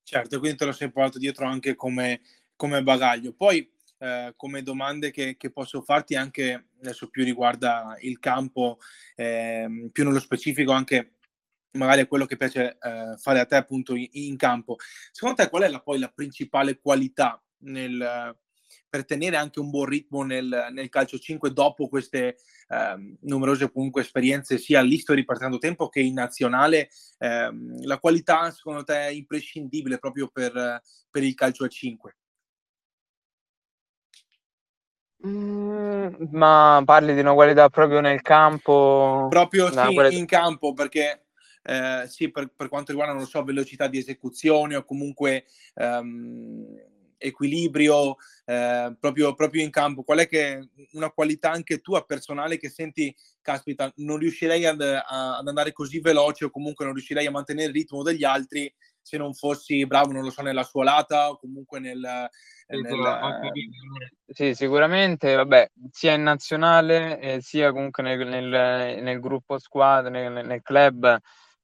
Certo, 0.02 0.38
quindi 0.38 0.58
te 0.58 0.64
lo 0.64 0.72
sei 0.72 0.90
portato 0.90 1.18
dietro 1.18 1.46
anche 1.46 1.75
come, 1.75 2.20
come 2.56 2.82
bagaglio. 2.82 3.32
Poi 3.32 3.70
eh, 3.99 4.32
come 4.37 4.62
domande 4.62 5.11
che, 5.11 5.37
che, 5.37 5.50
posso 5.50 5.80
farti 5.80 6.16
anche 6.16 6.70
adesso 6.80 7.08
più 7.08 7.22
riguarda 7.22 7.96
il 8.00 8.18
campo, 8.18 8.78
eh, 9.14 9.88
più 9.92 10.04
nello 10.04 10.18
specifico 10.18 10.72
anche 10.72 11.12
magari 11.72 12.02
è 12.02 12.08
quello 12.08 12.26
che 12.26 12.36
piace 12.36 12.76
eh, 12.80 13.16
fare 13.16 13.40
a 13.40 13.46
te 13.46 13.56
appunto 13.56 13.94
in, 13.94 14.08
in, 14.12 14.36
campo. 14.36 14.76
Secondo 15.10 15.42
te 15.42 15.48
qual 15.48 15.62
è 15.62 15.68
la, 15.68 15.80
poi 15.80 15.98
la 15.98 16.12
principale 16.14 16.80
qualità 16.80 17.42
nel, 17.64 18.36
per 18.88 19.04
tenere 19.04 19.36
anche 19.36 19.60
un 19.60 19.70
buon 19.70 19.86
ritmo 19.86 20.22
nel, 20.22 20.68
nel 20.72 20.88
calcio 20.88 21.18
5 21.18 21.52
dopo 21.52 21.88
queste 21.88 22.36
eh, 22.68 23.16
numerose 23.20 23.70
comunque 23.70 24.02
esperienze 24.02 24.58
sia 24.58 24.80
all'History 24.80 25.24
per 25.24 25.38
tanto 25.38 25.58
tempo 25.58 25.88
che 25.88 26.00
in 26.00 26.14
nazionale? 26.14 26.90
Eh, 27.18 27.50
la 27.84 27.98
qualità 27.98 28.50
secondo 28.50 28.84
te 28.84 28.94
è 28.94 29.10
imprescindibile 29.10 29.98
proprio 29.98 30.28
per, 30.28 30.82
per 31.10 31.22
il 31.22 31.34
calcio 31.34 31.64
a 31.64 31.68
5? 31.68 32.16
Mm, 35.24 36.14
ma 36.32 36.82
parli 36.84 37.14
di 37.14 37.20
una 37.20 37.32
qualità 37.32 37.68
proprio 37.68 38.00
nel 38.00 38.20
campo? 38.22 39.28
Proprio 39.30 39.68
sì, 39.68 39.94
qualità... 39.94 40.16
in 40.16 40.26
campo, 40.26 40.72
perché 40.72 41.26
eh, 41.62 42.04
sì, 42.09 42.31
per, 42.31 42.52
per, 42.54 42.69
quanto 42.69 42.90
riguarda, 42.90 43.14
non 43.14 43.26
so, 43.26 43.42
velocità 43.45 43.87
di 43.87 43.99
esecuzione 43.99 44.76
o 44.76 44.85
comunque 44.85 45.45
um, 45.75 46.66
equilibrio 47.23 48.16
eh, 48.45 48.95
proprio, 48.99 49.35
proprio, 49.35 49.62
in 49.62 49.71
campo. 49.71 50.02
Qual 50.02 50.19
è 50.19 50.28
che 50.28 50.69
una 50.92 51.11
qualità 51.11 51.50
anche 51.50 51.81
tua 51.81 52.04
personale 52.04 52.59
che 52.59 52.69
senti, 52.69 53.14
caspita, 53.40 53.92
non 53.97 54.19
riuscirei 54.19 54.66
ad, 54.66 54.81
a, 54.81 55.38
ad 55.38 55.47
andare 55.47 55.73
così 55.73 56.00
veloce 56.00 56.47
o 56.47 56.50
comunque 56.50 56.85
non 56.85 56.95
riuscirei 56.95 57.26
a 57.26 57.31
mantenere 57.31 57.69
il 57.69 57.75
ritmo 57.75 58.02
degli 58.02 58.25
altri 58.25 58.73
se 59.00 59.16
non 59.16 59.35
fossi 59.35 59.85
bravo, 59.85 60.12
non 60.12 60.23
lo 60.23 60.31
so, 60.31 60.42
nella 60.42 60.62
sua 60.62 60.85
lata 60.85 61.31
o 61.31 61.38
comunque 61.38 61.81
nel... 61.81 61.99
nel... 61.99 62.31
Sì, 64.28 64.54
sicuramente, 64.54 65.35
vabbè, 65.35 65.73
sia 65.90 66.14
in 66.14 66.23
nazionale 66.23 67.19
eh, 67.19 67.40
sia 67.40 67.73
comunque 67.73 68.02
nel, 68.02 68.26
nel, 68.26 69.02
nel 69.02 69.21
gruppo 69.21 69.59
squadra, 69.59 70.09
nel, 70.09 70.47
nel 70.47 70.62
club 70.62 71.21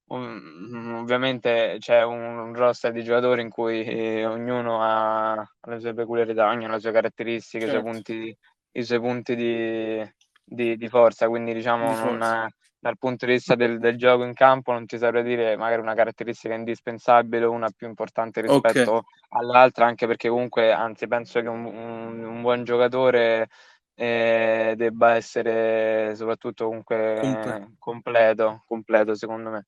ovviamente 0.08 1.76
c'è 1.78 2.02
un, 2.02 2.52
roster 2.54 2.92
di 2.92 3.02
giocatori 3.02 3.42
in 3.42 3.50
cui 3.50 3.84
eh, 3.84 4.26
ognuno 4.26 4.78
ha 4.82 5.46
le 5.66 5.80
sue 5.80 5.94
peculiarità, 5.94 6.48
ognuno 6.48 6.72
ha 6.72 6.74
le 6.74 6.80
sue 6.80 6.92
caratteristiche, 6.92 7.66
certo. 7.66 7.78
i 7.78 7.80
suoi 7.80 7.94
certo. 7.94 8.12
punti, 8.12 8.38
i 8.72 8.84
suoi 8.84 9.00
punti 9.00 9.36
di, 9.36 10.12
di, 10.44 10.76
di 10.76 10.88
forza, 10.88 11.28
quindi 11.28 11.52
diciamo 11.52 11.88
di 11.88 11.94
forza. 11.94 12.40
Non, 12.40 12.48
dal 12.80 12.96
punto 12.96 13.26
di 13.26 13.32
vista 13.32 13.56
del, 13.56 13.78
del, 13.80 13.96
gioco 13.96 14.22
in 14.22 14.34
campo 14.34 14.70
non 14.70 14.86
ti 14.86 14.98
saprei 14.98 15.24
dire 15.24 15.56
magari 15.56 15.80
una 15.80 15.94
caratteristica 15.94 16.54
indispensabile 16.54 17.44
o 17.44 17.50
una 17.50 17.70
più 17.76 17.88
importante 17.88 18.40
rispetto 18.40 18.92
okay. 18.92 19.02
all'altra, 19.30 19.86
anche 19.86 20.06
perché 20.06 20.28
comunque, 20.28 20.70
anzi 20.70 21.08
penso 21.08 21.40
che 21.40 21.48
un, 21.48 21.64
un, 21.64 22.24
un 22.24 22.40
buon 22.40 22.62
giocatore 22.62 23.48
eh, 23.94 24.74
debba 24.76 25.16
essere 25.16 26.14
soprattutto 26.14 26.66
comunque 26.66 27.18
Comple- 27.20 27.74
completo, 27.78 28.62
completo 28.66 29.14
secondo 29.16 29.50
me. 29.50 29.64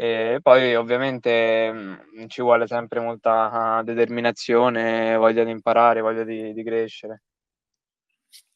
E 0.00 0.38
poi 0.42 0.74
ovviamente 0.76 1.70
mm, 1.70 2.26
ci 2.28 2.40
vuole 2.40 2.66
sempre 2.66 3.00
molta 3.00 3.82
determinazione, 3.84 5.14
voglia 5.16 5.44
di 5.44 5.50
imparare, 5.50 6.00
voglia 6.00 6.24
di, 6.24 6.54
di 6.54 6.62
crescere. 6.64 7.24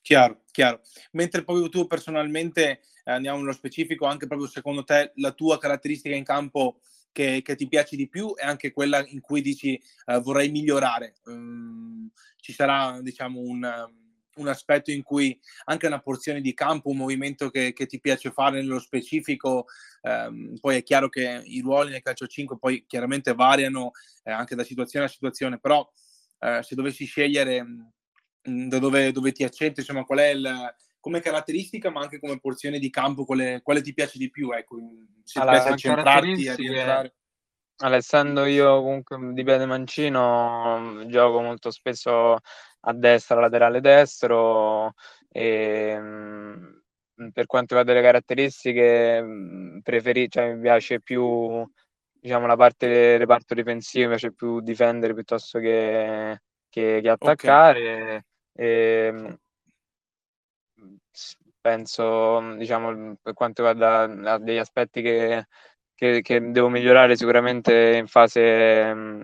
Chiaro, 0.00 0.44
chiaro. 0.50 0.80
Mentre 1.12 1.44
proprio 1.44 1.68
tu 1.68 1.86
personalmente, 1.86 2.80
eh, 3.04 3.12
andiamo 3.12 3.40
nello 3.40 3.52
specifico, 3.52 4.06
anche 4.06 4.26
proprio 4.26 4.48
secondo 4.48 4.84
te 4.84 5.12
la 5.16 5.32
tua 5.32 5.58
caratteristica 5.58 6.14
in 6.14 6.24
campo 6.24 6.78
che, 7.12 7.42
che 7.44 7.56
ti 7.56 7.68
piace 7.68 7.94
di 7.94 8.08
più 8.08 8.34
è 8.34 8.46
anche 8.46 8.72
quella 8.72 9.04
in 9.08 9.20
cui 9.20 9.42
dici 9.42 9.78
eh, 10.06 10.20
vorrei 10.20 10.50
migliorare. 10.50 11.16
Um, 11.26 12.10
ci 12.36 12.54
sarà, 12.54 13.00
diciamo, 13.02 13.40
un 13.40 13.92
un 14.36 14.48
aspetto 14.48 14.90
in 14.90 15.02
cui 15.02 15.38
anche 15.64 15.86
una 15.86 16.00
porzione 16.00 16.40
di 16.40 16.54
campo, 16.54 16.90
un 16.90 16.96
movimento 16.96 17.50
che, 17.50 17.72
che 17.72 17.86
ti 17.86 18.00
piace 18.00 18.30
fare 18.30 18.60
nello 18.60 18.78
specifico, 18.78 19.66
ehm, 20.02 20.56
poi 20.60 20.76
è 20.76 20.82
chiaro 20.82 21.08
che 21.08 21.42
i 21.44 21.60
ruoli 21.60 21.90
nel 21.90 22.02
calcio 22.02 22.26
5 22.26 22.58
poi 22.58 22.84
chiaramente 22.86 23.34
variano 23.34 23.92
eh, 24.22 24.32
anche 24.32 24.54
da 24.54 24.64
situazione 24.64 25.06
a 25.06 25.08
situazione, 25.08 25.58
però 25.58 25.88
eh, 26.40 26.62
se 26.62 26.74
dovessi 26.74 27.04
scegliere 27.04 27.62
mh, 27.62 27.90
mm, 28.48 28.68
da 28.68 28.78
dove, 28.78 29.12
dove, 29.12 29.32
ti 29.32 29.44
accenti, 29.44 29.80
insomma 29.80 30.04
qual 30.04 30.18
è 30.18 30.28
il, 30.28 30.74
come 31.00 31.20
caratteristica 31.20 31.90
ma 31.90 32.00
anche 32.00 32.18
come 32.18 32.40
porzione 32.40 32.78
di 32.78 32.90
campo, 32.90 33.24
quale, 33.24 33.60
quale 33.62 33.82
ti 33.82 33.92
piace 33.92 34.18
di 34.18 34.30
più, 34.30 34.52
ecco, 34.52 34.78
se 35.22 35.38
allora, 35.38 35.62
piace 35.62 35.76
centrarti 35.76 36.48
a 36.48 36.54
rientrare. 36.54 37.14
Allora, 37.78 37.96
essendo 37.96 38.44
io 38.44 38.80
comunque 38.80 39.18
di 39.32 39.42
piede 39.42 39.66
mancino, 39.66 41.04
gioco 41.08 41.40
molto 41.40 41.72
spesso 41.72 42.38
a 42.84 42.92
destra, 42.92 43.40
laterale 43.40 43.80
destro. 43.80 44.94
E, 45.28 45.98
mh, 45.98 46.82
per 47.32 47.46
quanto 47.46 47.76
riguarda 47.76 47.92
le 48.00 48.04
caratteristiche, 48.06 49.24
preferi- 49.82 50.28
cioè, 50.28 50.54
mi 50.54 50.60
piace 50.60 51.00
più 51.00 51.64
diciamo, 52.24 52.46
la 52.46 52.56
parte 52.56 52.88
del 52.88 53.18
reparto 53.18 53.54
difensivo, 53.54 54.04
mi 54.04 54.10
piace 54.10 54.32
più 54.32 54.60
difendere 54.60 55.12
piuttosto 55.14 55.58
che, 55.58 56.40
che, 56.70 57.00
che 57.02 57.08
attaccare. 57.08 57.92
Okay. 57.92 58.20
E, 58.54 59.38
penso, 61.60 62.56
diciamo, 62.56 63.16
per 63.20 63.34
quanto 63.34 63.66
riguarda 63.66 64.38
degli 64.38 64.56
aspetti 64.58 65.02
che, 65.02 65.46
che, 65.94 66.20
che, 66.22 66.50
devo 66.50 66.68
migliorare 66.68 67.16
sicuramente 67.16 67.96
in 67.96 68.06
fase, 68.06 68.40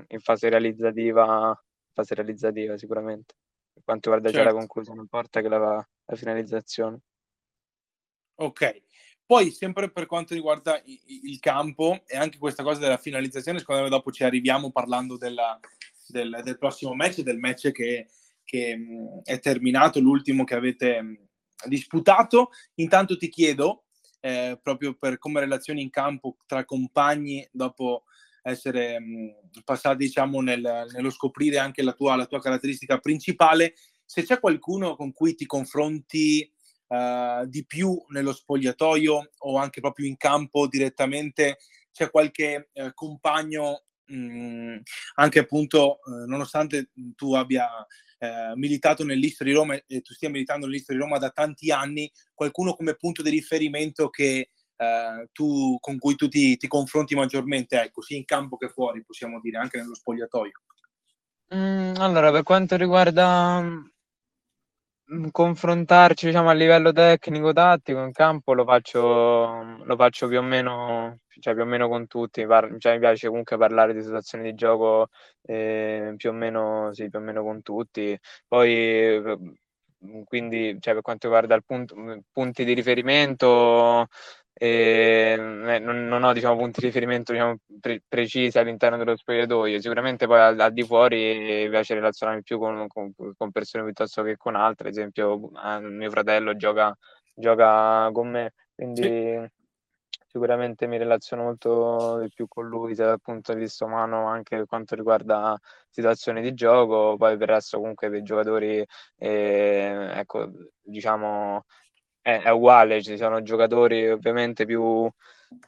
in 0.07 0.21
fase 0.21 0.49
realizzativa, 0.49 1.59
fase 1.93 2.15
realizzativa 2.15 2.77
sicuramente 2.77 3.35
per 3.73 3.83
quanto 3.85 4.11
riguarda 4.11 4.31
certo. 4.31 4.39
già 4.39 4.45
la 4.45 4.51
certo. 4.51 4.67
conclusione, 4.67 4.97
non 4.97 5.05
importa 5.05 5.41
che 5.41 5.49
la, 5.49 5.89
la 6.05 6.17
finalizzazione. 6.17 7.01
Ok, 8.37 8.83
poi 9.31 9.53
sempre 9.53 9.91
per 9.91 10.07
quanto 10.07 10.35
riguarda 10.35 10.81
il, 10.85 11.01
il 11.07 11.39
campo 11.39 12.03
e 12.07 12.17
anche 12.17 12.39
questa 12.39 12.65
cosa 12.65 12.81
della 12.81 12.97
finalizzazione, 12.97 13.61
secondo 13.61 13.83
me 13.83 13.89
dopo 13.89 14.11
ci 14.11 14.25
arriviamo 14.25 14.73
parlando 14.73 15.17
della, 15.17 15.57
del, 16.09 16.41
del, 16.43 16.59
prossimo 16.59 16.95
match, 16.95 17.21
del 17.21 17.39
match 17.39 17.71
che, 17.71 18.09
che 18.45 18.77
è 19.23 19.39
terminato, 19.39 20.01
l'ultimo 20.01 20.43
che 20.43 20.57
avete 20.57 21.29
disputato. 21.67 22.51
Intanto 22.77 23.17
ti 23.17 23.29
chiedo, 23.29 23.85
eh, 24.21 24.59
proprio 24.61 24.95
per 24.95 25.19
come 25.19 25.39
relazioni 25.39 25.81
in 25.81 25.91
campo 25.91 26.37
tra 26.47 26.65
compagni 26.65 27.47
dopo 27.53 28.05
essere 28.43 28.99
mh, 28.99 29.63
passati 29.65 30.05
diciamo 30.05 30.41
nel, 30.41 30.87
nello 30.93 31.11
scoprire 31.11 31.59
anche 31.59 31.83
la 31.83 31.93
tua, 31.93 32.17
la 32.17 32.27
tua, 32.27 32.41
caratteristica 32.41 32.99
principale. 32.99 33.75
Se 34.05 34.23
c'è 34.23 34.41
qualcuno 34.41 34.97
con 34.97 35.13
cui 35.13 35.35
ti 35.35 35.47
confronti 35.47 36.51
uh, 36.89 37.47
di 37.47 37.65
più 37.67 37.97
nello 38.09 38.33
spogliatoio 38.33 39.31
o 39.39 39.57
anche 39.57 39.81
proprio 39.81 40.07
in 40.07 40.17
campo 40.17 40.67
direttamente 40.67 41.59
c'è 41.93 42.11
qualche 42.11 42.71
uh, 42.73 42.91
compagno 42.95 43.85
mh, 44.07 44.79
anche 45.15 45.39
appunto 45.39 45.99
uh, 46.05 46.27
nonostante 46.27 46.91
tu 47.15 47.35
abbia 47.35 47.69
militato 48.55 49.03
nell'Istri 49.03 49.51
Roma 49.51 49.81
e 49.87 50.03
tu 50.03 50.13
stia 50.13 50.29
militando 50.29 50.67
nell'Istri 50.67 50.95
Roma 50.95 51.17
da 51.17 51.31
tanti 51.31 51.71
anni 51.71 52.13
qualcuno 52.35 52.75
come 52.75 52.95
punto 52.95 53.23
di 53.23 53.31
riferimento 53.31 54.11
che 54.11 54.51
eh, 54.81 55.29
tu, 55.33 55.77
con 55.79 55.99
cui 55.99 56.15
tu 56.15 56.27
ti, 56.29 56.57
ti, 56.57 56.67
confronti 56.67 57.15
maggiormente, 57.15 57.81
ecco, 57.83 58.01
sia 58.01 58.17
in 58.17 58.25
campo 58.25 58.57
che 58.57 58.69
fuori, 58.69 59.05
possiamo 59.05 59.39
dire, 59.41 59.59
anche 59.59 59.77
nello 59.79 59.95
spogliatoio? 59.95 60.53
Mm, 61.55 61.95
allora, 61.99 62.31
per 62.31 62.43
quanto 62.45 62.77
riguarda 62.77 63.61
mm, 63.61 65.29
confrontarci 65.31 66.27
diciamo, 66.27 66.49
a 66.49 66.53
livello 66.55 66.93
tecnico-tattico 66.93 68.03
in 68.03 68.13
campo 68.13 68.55
lo 68.55 68.65
faccio, 68.65 69.83
lo 69.85 69.97
faccio 69.97 70.29
più 70.29 70.39
o 70.39 70.43
meno 70.43 71.19
cioè 71.41 71.55
più 71.55 71.63
o 71.63 71.67
meno 71.67 71.89
con 71.89 72.07
tutti 72.07 72.47
Par- 72.47 72.77
cioè, 72.79 72.93
mi 72.95 72.99
piace 73.01 73.29
comunque 73.29 73.57
parlare 73.57 73.95
di 73.95 74.03
situazioni 74.03 74.45
di 74.45 74.55
gioco 74.55 75.09
eh, 75.43 76.15
più 76.17 76.31
o 76.31 76.33
meno 76.33 76.93
sì, 76.93 77.09
più 77.09 77.19
o 77.19 77.23
meno 77.23 77.43
con 77.43 77.63
tutti 77.63 78.19
poi 78.47 79.21
quindi 80.25 80.79
cioè, 80.81 80.95
per 80.95 81.03
quanto 81.03 81.27
riguarda 81.27 81.55
il 81.55 81.65
punto, 81.65 81.95
punti 82.33 82.65
di 82.65 82.73
riferimento 82.73 84.09
e 84.63 85.37
eh, 85.39 85.79
non, 85.79 86.07
non, 86.07 86.23
ho 86.23 86.35
diciamo, 86.35 86.55
punti 86.55 86.81
di 86.81 86.87
riferimento 86.89 87.33
diciamo, 87.33 87.57
pre- 87.81 88.03
precisi 88.07 88.59
all'interno 88.59 88.99
dello 88.99 89.17
spogliatoio. 89.17 89.81
Sicuramente 89.81 90.27
poi 90.27 90.39
al, 90.39 90.61
al 90.61 90.73
di 90.75 90.83
fuori 90.83 91.63
mi 91.63 91.69
piace 91.71 91.95
relazionarmi 91.95 92.43
più 92.43 92.59
con, 92.59 92.87
con, 92.87 93.11
con, 93.15 93.51
persone 93.53 93.85
piuttosto 93.85 94.23
che 94.23 94.37
con 94.37 94.57
altre. 94.57 94.89
Ad 94.89 94.95
esempio, 94.97 95.51
eh, 95.65 95.81
mio 95.81 96.11
fratello 96.11 96.57
gioca, 96.57 96.95
gioca 97.33 98.11
con 98.13 98.29
me, 98.29 98.53
quindi 98.75 99.01
sì. 99.01 99.49
sicuramente 100.27 100.87
mi 100.87 100.99
relaziono 100.99 101.45
molto 101.45 102.19
di 102.21 102.29
più 102.29 102.47
con 102.47 102.69
lui 102.69 102.95
sia 102.95 103.07
dal 103.07 103.21
punto 103.23 103.55
di 103.55 103.61
vista 103.61 103.87
umano 103.87 104.27
anche 104.27 104.57
per 104.57 104.67
quanto 104.67 104.95
riguarda 104.95 105.59
situazioni 105.89 106.43
di 106.43 106.53
gioco. 106.53 107.17
Poi 107.17 107.39
per 107.39 107.49
il 107.49 107.55
resto 107.55 107.79
comunque 107.79 108.11
dei 108.11 108.23
giocatori, 108.23 108.85
eh, 109.17 110.11
ecco, 110.17 110.51
diciamo 110.83 111.65
è, 112.31 112.43
è 112.43 112.51
uguale, 112.51 113.03
ci 113.03 113.17
sono 113.17 113.43
giocatori 113.43 114.09
ovviamente 114.09 114.65
più, 114.65 115.09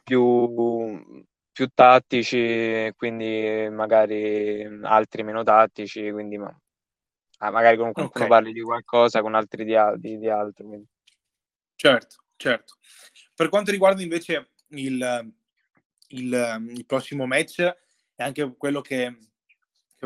più, 0.03 1.25
più 1.51 1.69
tattici, 1.75 2.93
quindi 2.97 3.69
magari 3.71 4.81
altri 4.83 5.23
meno 5.23 5.43
tattici, 5.43 6.11
quindi 6.11 6.39
ma, 6.39 6.57
ah, 7.39 7.51
magari 7.51 7.77
con 7.77 7.93
qualcuno 7.93 8.25
okay. 8.25 8.29
parli 8.29 8.53
di 8.53 8.63
qualcosa, 8.63 9.21
con 9.21 9.35
altri 9.35 9.65
di, 9.65 9.75
di, 9.97 10.19
di 10.19 10.29
altro. 10.29 10.67
Quindi. 10.67 10.87
Certo, 11.75 12.17
certo. 12.37 12.75
Per 13.35 13.49
quanto 13.49 13.71
riguarda 13.71 14.03
invece 14.03 14.51
il, 14.69 15.33
il, 16.09 16.67
il 16.75 16.87
prossimo 16.87 17.27
match, 17.27 17.61
è 18.15 18.23
anche 18.23 18.55
quello 18.57 18.81
che 18.81 19.17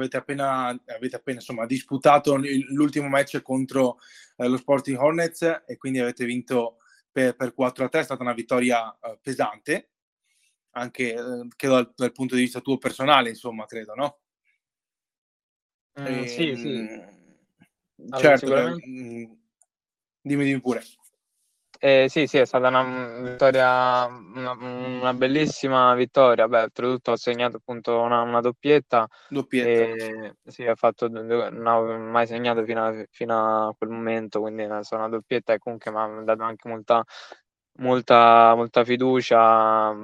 avete 0.01 0.17
appena, 0.17 0.69
avete 0.87 1.17
appena 1.17 1.39
insomma, 1.39 1.67
disputato 1.67 2.37
l'ultimo 2.37 3.09
match 3.09 3.41
contro 3.43 3.99
eh, 4.37 4.49
lo 4.49 4.57
Sporting 4.57 4.99
Hornets 4.99 5.63
e 5.67 5.77
quindi 5.77 5.99
avete 5.99 6.25
vinto 6.25 6.79
per, 7.11 7.35
per 7.35 7.55
4 7.55 7.85
a 7.85 7.89
3, 7.89 8.01
è 8.01 8.05
stata 8.05 8.23
una 8.23 8.35
vittoria 8.35 8.97
eh, 9.01 9.19
pesante, 9.23 9.91
anche 10.73 11.15
eh, 11.15 11.17
dal, 11.17 11.93
dal, 11.95 12.13
punto 12.13 12.35
di 12.35 12.43
vista 12.43 12.61
tuo 12.61 12.77
personale, 12.79 13.31
insomma, 13.31 13.65
credo, 13.65 13.95
no? 13.95 14.19
Mm, 16.01 16.07
e, 16.07 16.19
ehm, 16.19 16.27
sì, 16.27 16.57
sì. 16.57 17.05
Allora, 18.11 18.39
certo. 18.39 18.77
Mm, 18.87 19.33
dimmi, 20.21 20.45
dimmi 20.45 20.61
pure. 20.61 20.83
Eh, 21.79 22.07
sì, 22.09 22.27
sì, 22.27 22.39
è 22.39 22.45
stata 22.47 22.69
una 22.69 22.83
vittoria, 23.23 24.07
una, 24.07 24.53
una 24.53 25.15
bellissima 25.15 25.95
vittoria. 25.95 26.49
Beh, 26.49 26.63
oltretutto 26.63 27.13
ho 27.13 27.17
segnato 27.17 27.57
appunto 27.59 28.01
una, 28.01 28.23
una 28.23 28.41
doppietta. 28.41 29.07
Doppietta. 29.29 30.05
E, 30.05 30.37
sì, 30.45 30.67
ho 30.67 30.75
fatto, 30.75 31.09
non 31.09 31.67
avevo 31.67 31.99
mai 31.99 32.27
segnato 32.27 32.65
fino 32.65 32.87
a, 32.87 33.05
fino 33.11 33.69
a 33.69 33.75
quel 33.77 33.91
momento, 33.91 34.41
quindi 34.41 34.63
è 34.63 34.83
stata 34.83 35.03
una 35.05 35.09
doppietta 35.09 35.53
e 35.53 35.59
comunque 35.59 35.91
mi 35.91 35.99
ha 35.99 36.23
dato 36.23 36.43
anche 36.43 36.69
molta, 36.69 37.05
molta, 37.79 38.55
molta 38.55 38.85
fiducia 38.85 39.95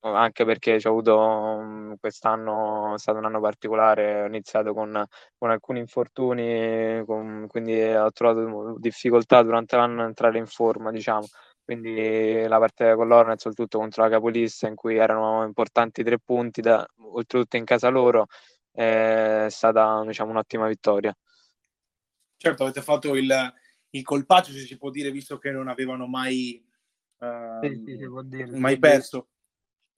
anche 0.00 0.44
perché 0.44 0.78
c'ho 0.78 0.88
avuto 0.90 1.18
mhmm, 1.18 1.94
quest'anno 2.00 2.94
è 2.94 2.98
stato 2.98 3.18
un 3.18 3.26
anno 3.26 3.40
particolare, 3.40 4.22
ho 4.22 4.26
iniziato 4.26 4.72
con, 4.72 5.04
con 5.36 5.50
alcuni 5.50 5.78
infortuni, 5.78 7.02
con, 7.04 7.46
quindi 7.48 7.80
ho 7.82 8.10
trovato 8.12 8.76
difficoltà 8.78 9.42
durante 9.42 9.76
l'anno 9.76 10.02
a 10.02 10.06
entrare 10.06 10.38
in 10.38 10.46
forma, 10.46 10.90
diciamo. 10.90 11.26
quindi 11.64 12.46
la 12.48 12.58
partita 12.58 12.96
con 12.96 13.06
l'Hornets, 13.06 13.42
soprattutto 13.42 13.78
contro 13.78 14.02
la 14.02 14.08
capolista, 14.08 14.66
in 14.66 14.74
cui 14.74 14.96
erano 14.96 15.44
importanti 15.44 16.02
tre 16.02 16.18
punti, 16.18 16.60
da, 16.60 16.84
oltretutto 17.12 17.56
in 17.56 17.64
casa 17.64 17.88
loro, 17.90 18.26
è 18.72 19.46
stata 19.48 20.02
diciamo, 20.04 20.30
un'ottima 20.30 20.66
vittoria. 20.66 21.14
Certo, 22.36 22.62
avete 22.62 22.80
fatto 22.80 23.14
il, 23.14 23.30
il 23.90 24.02
colpaccio, 24.02 24.50
se 24.50 24.60
si 24.60 24.78
può 24.78 24.90
dire, 24.90 25.10
visto 25.10 25.36
che 25.38 25.50
non 25.50 25.68
avevano 25.68 26.06
mai, 26.06 26.64
uh, 27.18 27.62
sì, 27.62 27.82
sì, 27.84 27.96
dire, 28.24 28.46
mai 28.58 28.78
perso. 28.78 29.28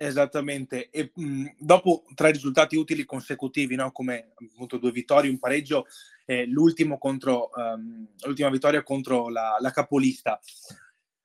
Esattamente, 0.04 0.90
e 0.90 1.12
mh, 1.14 1.54
dopo 1.58 2.02
tre 2.16 2.32
risultati 2.32 2.74
utili 2.74 3.04
consecutivi, 3.04 3.76
no? 3.76 3.92
come 3.92 4.32
appunto 4.34 4.76
due 4.76 4.90
vittorie, 4.90 5.30
un 5.30 5.38
pareggio, 5.38 5.86
eh, 6.24 6.44
l'ultimo 6.44 6.98
contro, 6.98 7.50
um, 7.54 8.08
l'ultima 8.24 8.50
vittoria 8.50 8.82
contro 8.82 9.28
la, 9.28 9.58
la 9.60 9.70
capolista. 9.70 10.40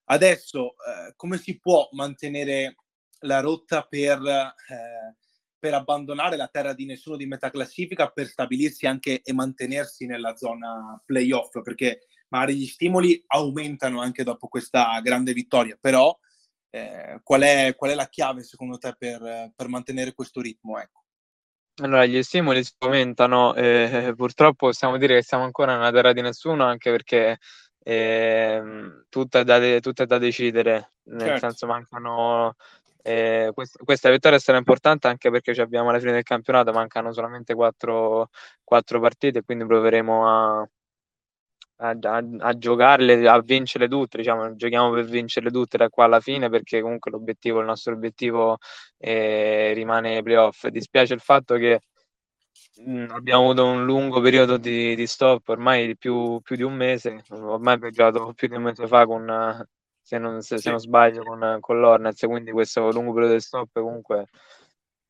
Adesso 0.09 0.69
eh, 0.69 1.13
come 1.15 1.39
si 1.39 1.57
può 1.59 1.89
mantenere 1.93 2.75
la 3.21 3.39
rotta 3.39 3.81
per, 3.81 4.21
eh, 4.21 5.15
per, 5.57 5.73
abbandonare 5.73 6.37
la 6.37 6.47
terra 6.47 6.73
di 6.73 6.85
nessuno 6.85 7.15
di 7.15 7.25
metà 7.25 7.49
classifica 7.49 8.11
per 8.11 8.27
stabilirsi 8.27 8.85
anche 8.85 9.23
e 9.23 9.33
mantenersi 9.33 10.05
nella 10.05 10.35
zona 10.35 11.01
playoff? 11.03 11.63
Perché 11.63 12.05
magari 12.27 12.57
gli 12.57 12.67
stimoli 12.67 13.23
aumentano 13.25 14.01
anche 14.01 14.23
dopo 14.23 14.47
questa 14.47 14.99
grande 15.01 15.33
vittoria, 15.33 15.75
però 15.81 16.15
eh, 16.69 17.19
qual, 17.23 17.41
è, 17.41 17.73
qual, 17.75 17.91
è, 17.91 17.95
la 17.95 18.07
chiave 18.07 18.43
secondo 18.43 18.77
te 18.77 18.95
per, 18.97 19.51
per 19.55 19.67
mantenere 19.67 20.13
questo 20.13 20.41
ritmo? 20.41 20.79
Ecco. 20.79 21.03
Allora, 21.79 22.05
gli 22.05 22.21
stimoli 22.23 22.63
si 22.63 22.73
aumentano 22.79 23.53
e 23.53 24.13
purtroppo 24.15 24.67
possiamo 24.67 24.97
dire 24.97 25.15
che 25.15 25.23
siamo 25.23 25.43
ancora 25.43 25.75
nella 25.75 25.91
terra 25.91 26.11
di 26.11 26.21
nessuno, 26.21 26.65
anche 26.65 26.89
perché 26.89 27.37
eh, 27.83 28.61
tutto, 29.09 29.37
è 29.37 29.43
da, 29.43 29.79
tutto, 29.79 30.03
è 30.03 30.05
da, 30.07 30.17
decidere, 30.17 30.93
nel 31.03 31.19
certo. 31.19 31.39
senso 31.39 31.67
mancano... 31.67 32.55
Eh, 33.03 33.51
quest- 33.53 33.81
questa 33.85 34.09
vittoria 34.09 34.37
sarà 34.37 34.57
importante 34.57 35.07
anche 35.07 35.29
perché 35.29 35.51
abbiamo 35.61 35.89
alla 35.89 35.99
fine 35.99 36.11
del 36.11 36.23
campionato, 36.23 36.73
mancano 36.73 37.13
solamente 37.13 37.53
quattro, 37.53 38.29
quattro 38.63 38.99
partite, 38.99 39.43
quindi 39.43 39.65
proveremo 39.65 40.27
a, 40.59 40.69
a, 41.77 41.95
a, 42.01 42.23
a, 42.39 42.57
giocarle, 42.57 43.27
a 43.27 43.39
vincere 43.41 43.87
tutte, 43.87 44.17
diciamo, 44.17 44.55
giochiamo 44.55 44.91
per 44.91 45.05
vincere 45.05 45.51
tutte 45.51 45.77
da 45.77 45.89
qua 45.89 46.05
alla 46.05 46.19
fine 46.19 46.49
perché 46.49 46.81
comunque 46.81 47.11
l'obiettivo, 47.11 47.59
il 47.59 47.65
nostro 47.65 47.93
obiettivo 47.93 48.57
eh, 48.97 49.73
rimane 49.73 50.21
playoff. 50.23 50.67
Dispiace 50.67 51.13
il 51.13 51.19
fatto 51.19 51.55
che 51.55 51.81
mh, 52.77 53.03
mm, 53.03 53.09
abbiamo 53.11 53.43
avuto 53.43 53.65
un 53.65 53.85
lungo 53.85 54.21
periodo 54.21 54.57
di, 54.57 54.95
di 54.95 55.07
stop, 55.07 55.47
ormai 55.49 55.95
più, 55.97 56.39
più, 56.41 56.55
di 56.55 56.63
un 56.63 56.73
mese, 56.73 57.23
ormai 57.29 57.75
abbiamo 57.75 57.91
giocato 57.93 58.33
più 58.33 58.47
di 58.47 58.55
un 58.55 58.63
mese 58.63 58.87
fa 58.87 59.05
con, 59.05 59.65
se 60.01 60.17
non, 60.17 60.41
se, 60.41 60.57
se 60.57 60.69
non 60.69 60.79
sbaglio, 60.79 61.23
con, 61.23 61.57
con 61.59 61.79
l'Hornets, 61.79 62.25
quindi 62.25 62.51
questo 62.51 62.91
lungo 62.91 63.13
periodo 63.13 63.33
di 63.35 63.41
stop 63.41 63.69
comunque... 63.73 64.27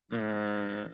Mh, 0.08 0.16
mm, 0.16 0.84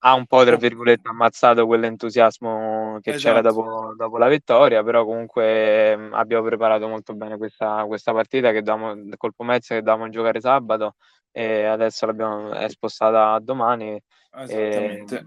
ha 0.00 0.14
un 0.14 0.26
po' 0.26 0.44
tra 0.44 0.56
virgolette 0.56 1.08
ammazzato 1.08 1.66
quell'entusiasmo 1.66 2.98
che 3.00 3.10
esatto. 3.10 3.24
c'era 3.24 3.40
dopo, 3.40 3.94
dopo, 3.96 4.18
la 4.18 4.28
vittoria, 4.28 4.82
però 4.82 5.04
comunque 5.04 5.96
mh, 5.96 6.14
abbiamo 6.14 6.44
preparato 6.44 6.86
molto 6.86 7.14
bene 7.14 7.36
questa, 7.36 7.84
questa 7.86 8.12
partita 8.12 8.52
che 8.52 8.62
davamo, 8.62 8.94
colpo 9.16 9.42
mezzo 9.42 9.74
che 9.74 9.82
dovevamo 9.82 10.10
giocare 10.10 10.40
sabato 10.40 10.96
e 11.32 11.64
adesso 11.64 12.06
l'abbiamo 12.06 12.52
è 12.52 12.68
spostata 12.68 13.32
a 13.32 13.40
domani. 13.40 14.00
Esattamente. 14.32 15.16
E... 15.16 15.26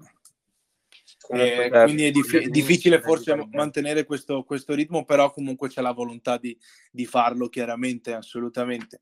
Eh, 1.32 1.70
quindi 1.84 2.06
è 2.06 2.12
dif- 2.12 2.48
difficile 2.48 3.02
forse 3.02 3.36
mantenere 3.52 4.04
questo, 4.04 4.44
questo, 4.44 4.74
ritmo, 4.74 5.06
però 5.06 5.32
comunque 5.32 5.70
c'è 5.70 5.82
la 5.82 5.92
volontà 5.92 6.38
di, 6.38 6.58
di 6.90 7.06
farlo 7.06 7.50
chiaramente, 7.50 8.14
assolutamente. 8.14 9.02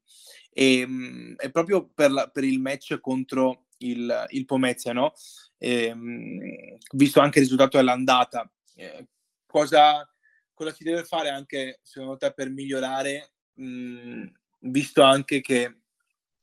E, 0.52 0.86
è 1.38 1.50
proprio 1.52 1.90
per, 1.94 2.12
la, 2.12 2.28
per 2.28 2.44
il 2.44 2.60
match 2.60 3.00
contro 3.00 3.68
il, 3.78 4.26
il 4.32 4.46
Pomezia, 4.46 4.92
no? 4.92 5.14
Ehm, 5.60 6.78
visto 6.92 7.20
anche 7.20 7.40
il 7.40 7.46
risultato 7.46 7.78
dell'andata, 7.78 8.50
eh, 8.76 9.08
cosa, 9.46 10.08
cosa, 10.54 10.72
si 10.72 10.84
deve 10.84 11.04
fare 11.04 11.30
anche 11.30 11.80
secondo 11.84 12.18
te 12.18 12.32
per 12.34 12.50
migliorare, 12.50 13.32
mh, 13.54 14.26
visto 14.60 15.02
anche 15.02 15.42
che 15.42 15.78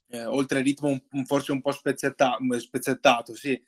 eh, 0.09 0.25
oltre 0.25 0.59
al 0.59 0.65
ritmo 0.65 0.89
un, 0.89 1.25
forse 1.25 1.53
un 1.53 1.61
po' 1.61 1.73
spezzettato, 1.73 2.59
spezzettato 2.59 3.35
sì, 3.35 3.61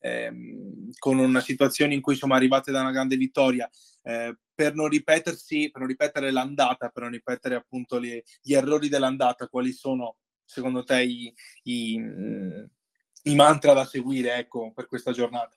ehm, 0.00 0.90
con 0.98 1.18
una 1.18 1.40
situazione 1.40 1.94
in 1.94 2.00
cui 2.00 2.14
insomma 2.14 2.36
arrivate 2.36 2.70
da 2.72 2.80
una 2.80 2.92
grande 2.92 3.16
vittoria, 3.16 3.68
eh, 4.02 4.36
per 4.54 4.74
non 4.74 4.88
ripetersi, 4.88 5.70
per 5.70 5.80
non 5.80 5.88
ripetere 5.88 6.30
l'andata, 6.30 6.88
per 6.88 7.02
non 7.02 7.12
ripetere 7.12 7.54
appunto 7.54 7.98
le, 7.98 8.24
gli 8.42 8.54
errori 8.54 8.88
dell'andata, 8.88 9.48
quali 9.48 9.72
sono 9.72 10.16
secondo 10.44 10.84
te 10.84 11.02
i, 11.02 11.32
i, 11.64 11.96
i 13.24 13.34
mantra 13.34 13.72
da 13.72 13.84
seguire 13.84 14.36
ecco, 14.36 14.72
per 14.74 14.86
questa 14.86 15.12
giornata? 15.12 15.56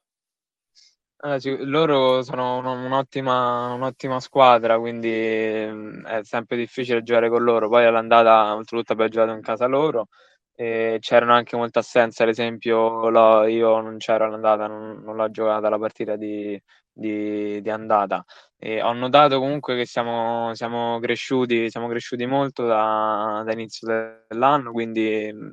Sì, 1.38 1.56
loro 1.60 2.22
sono 2.22 2.58
un'ottima, 2.58 3.72
un'ottima, 3.74 4.20
squadra, 4.20 4.78
quindi 4.78 5.10
mm, 5.10 6.06
è 6.06 6.20
sempre 6.24 6.58
difficile 6.58 7.02
giocare 7.02 7.30
con 7.30 7.44
loro. 7.44 7.70
Poi 7.70 7.86
all'andata, 7.86 8.54
oltretutto, 8.54 8.92
abbiamo 8.92 9.10
giocato 9.10 9.32
in 9.32 9.42
casa 9.42 9.66
loro 9.66 10.08
e 10.54 10.98
c'erano 11.00 11.34
anche 11.34 11.56
molte 11.56 11.80
assenze. 11.80 12.24
Ad 12.24 12.30
esempio, 12.30 13.08
io 13.48 13.80
non 13.80 13.98
c'ero 14.00 14.26
all'andata, 14.26 14.68
non, 14.68 15.02
non 15.02 15.16
l'ho 15.16 15.32
giocata 15.32 15.70
la 15.70 15.80
partita 15.80 16.18
di, 16.18 16.62
di, 16.92 17.62
di 17.62 17.70
andata. 17.70 18.26
E 18.58 18.82
ho 18.82 18.92
notato 18.92 19.40
comunque 19.40 19.78
che 19.78 19.86
siamo, 19.86 20.54
siamo, 20.56 21.00
cresciuti, 21.00 21.70
siamo 21.70 21.88
cresciuti 21.88 22.26
molto 22.26 22.66
da, 22.66 23.44
da 23.46 23.52
inizio 23.54 23.88
dell'anno, 24.28 24.72
quindi 24.74 25.30
mm, 25.34 25.50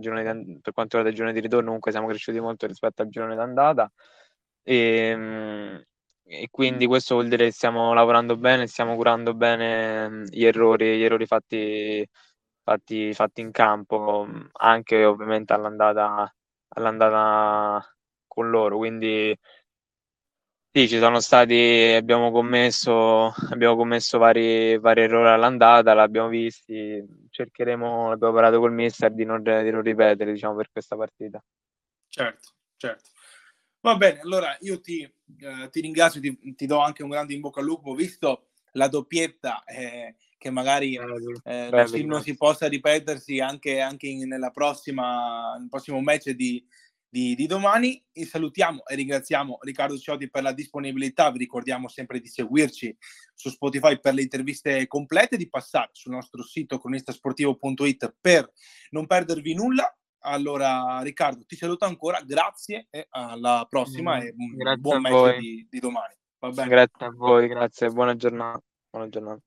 per, 0.00 0.72
quanto 0.72 0.96
riguarda 0.96 1.08
il 1.08 1.14
giorno 1.14 1.32
di 1.32 1.40
ritorno 1.40 1.66
comunque 1.66 1.90
siamo 1.92 2.06
cresciuti 2.08 2.40
molto 2.40 2.66
rispetto 2.66 3.02
al 3.02 3.08
giorno 3.08 3.34
d'andata. 3.34 3.90
E, 4.62 5.14
mm, 5.16 5.76
e 6.24 6.48
quindi 6.50 6.86
questo 6.86 7.14
vuol 7.16 7.28
dire 7.28 7.46
che 7.46 7.52
stiamo 7.52 7.92
lavorando 7.94 8.36
bene, 8.36 8.66
stiamo 8.66 8.94
curando 8.96 9.34
bene 9.34 10.08
mm, 10.08 10.24
gli 10.30 10.44
errori, 10.44 10.96
gli 10.98 11.02
errori 11.02 11.26
fatti, 11.26 12.06
fatti, 12.62 13.12
fatti 13.14 13.40
in 13.40 13.50
campo, 13.50 14.26
anche 14.52 15.04
ovviamente 15.04 15.52
all'andata, 15.52 16.32
all'andata 16.68 17.84
con 18.26 18.48
loro, 18.50 18.76
quindi 18.76 19.36
sì, 20.72 20.86
ci 20.86 20.98
sono 20.98 21.18
stati, 21.18 21.94
abbiamo 21.96 22.30
commesso, 22.30 23.32
abbiamo 23.50 23.74
commesso 23.74 24.18
vari, 24.18 24.78
vari 24.78 25.02
errori 25.02 25.28
all'andata, 25.28 25.94
l'abbiamo 25.94 26.28
visti, 26.28 27.04
cercheremo, 27.40 28.12
abbiamo 28.12 28.34
parlato 28.34 28.58
col 28.58 28.72
mister 28.72 29.12
di 29.12 29.24
non, 29.24 29.42
di 29.42 29.70
non 29.70 29.82
ripetere, 29.82 30.32
diciamo, 30.32 30.56
per 30.56 30.70
questa 30.70 30.96
partita. 30.96 31.42
Certo, 32.08 32.48
certo. 32.76 33.10
Va 33.80 33.96
bene, 33.96 34.20
allora 34.20 34.56
io 34.60 34.80
ti, 34.80 35.02
eh, 35.02 35.68
ti 35.70 35.80
ringrazio, 35.80 36.20
ti, 36.20 36.54
ti, 36.54 36.66
do 36.66 36.80
anche 36.80 37.02
un 37.02 37.08
grande 37.08 37.32
in 37.32 37.40
bocca 37.40 37.60
al 37.60 37.66
lupo, 37.66 37.94
visto 37.94 38.48
la 38.72 38.88
doppietta 38.88 39.64
eh, 39.64 40.16
che 40.36 40.50
magari 40.50 40.96
eh, 40.96 41.68
non, 41.70 41.88
si, 41.88 42.04
non, 42.04 42.22
si, 42.22 42.36
possa 42.36 42.68
ripetersi 42.68 43.40
anche, 43.40 43.80
anche 43.80 44.06
in, 44.06 44.28
nella 44.28 44.50
prossima, 44.50 45.56
nel 45.58 45.68
prossimo 45.68 46.00
match 46.00 46.30
di, 46.30 46.62
di, 47.10 47.34
di 47.34 47.46
domani. 47.46 48.02
Vi 48.12 48.24
salutiamo 48.24 48.86
e 48.86 48.94
ringraziamo 48.94 49.58
Riccardo 49.60 49.98
Ciotti 49.98 50.30
per 50.30 50.42
la 50.42 50.52
disponibilità. 50.52 51.30
Vi 51.30 51.38
ricordiamo 51.38 51.88
sempre 51.88 52.20
di 52.20 52.28
seguirci 52.28 52.96
su 53.34 53.50
Spotify 53.50 53.98
per 53.98 54.14
le 54.14 54.22
interviste 54.22 54.86
complete, 54.86 55.36
di 55.36 55.48
passare 55.48 55.90
sul 55.92 56.12
nostro 56.12 56.42
sito 56.42 56.78
cronistasportivo.it 56.78 58.14
per 58.20 58.50
non 58.90 59.06
perdervi 59.06 59.54
nulla. 59.54 59.92
Allora, 60.22 61.00
Riccardo, 61.02 61.44
ti 61.46 61.56
saluto 61.56 61.86
ancora, 61.86 62.20
grazie 62.20 62.86
e 62.90 63.06
alla 63.10 63.66
prossima 63.68 64.18
mm, 64.18 64.66
e 64.66 64.76
buon 64.76 65.00
match 65.00 65.38
di, 65.38 65.66
di 65.68 65.80
domani. 65.80 66.14
Grazie 66.38 67.06
a 67.06 67.10
voi, 67.10 67.48
grazie, 67.48 67.88
buona 67.88 68.14
giornata. 68.14 68.62
Buona 68.90 69.08
giornata. 69.08 69.40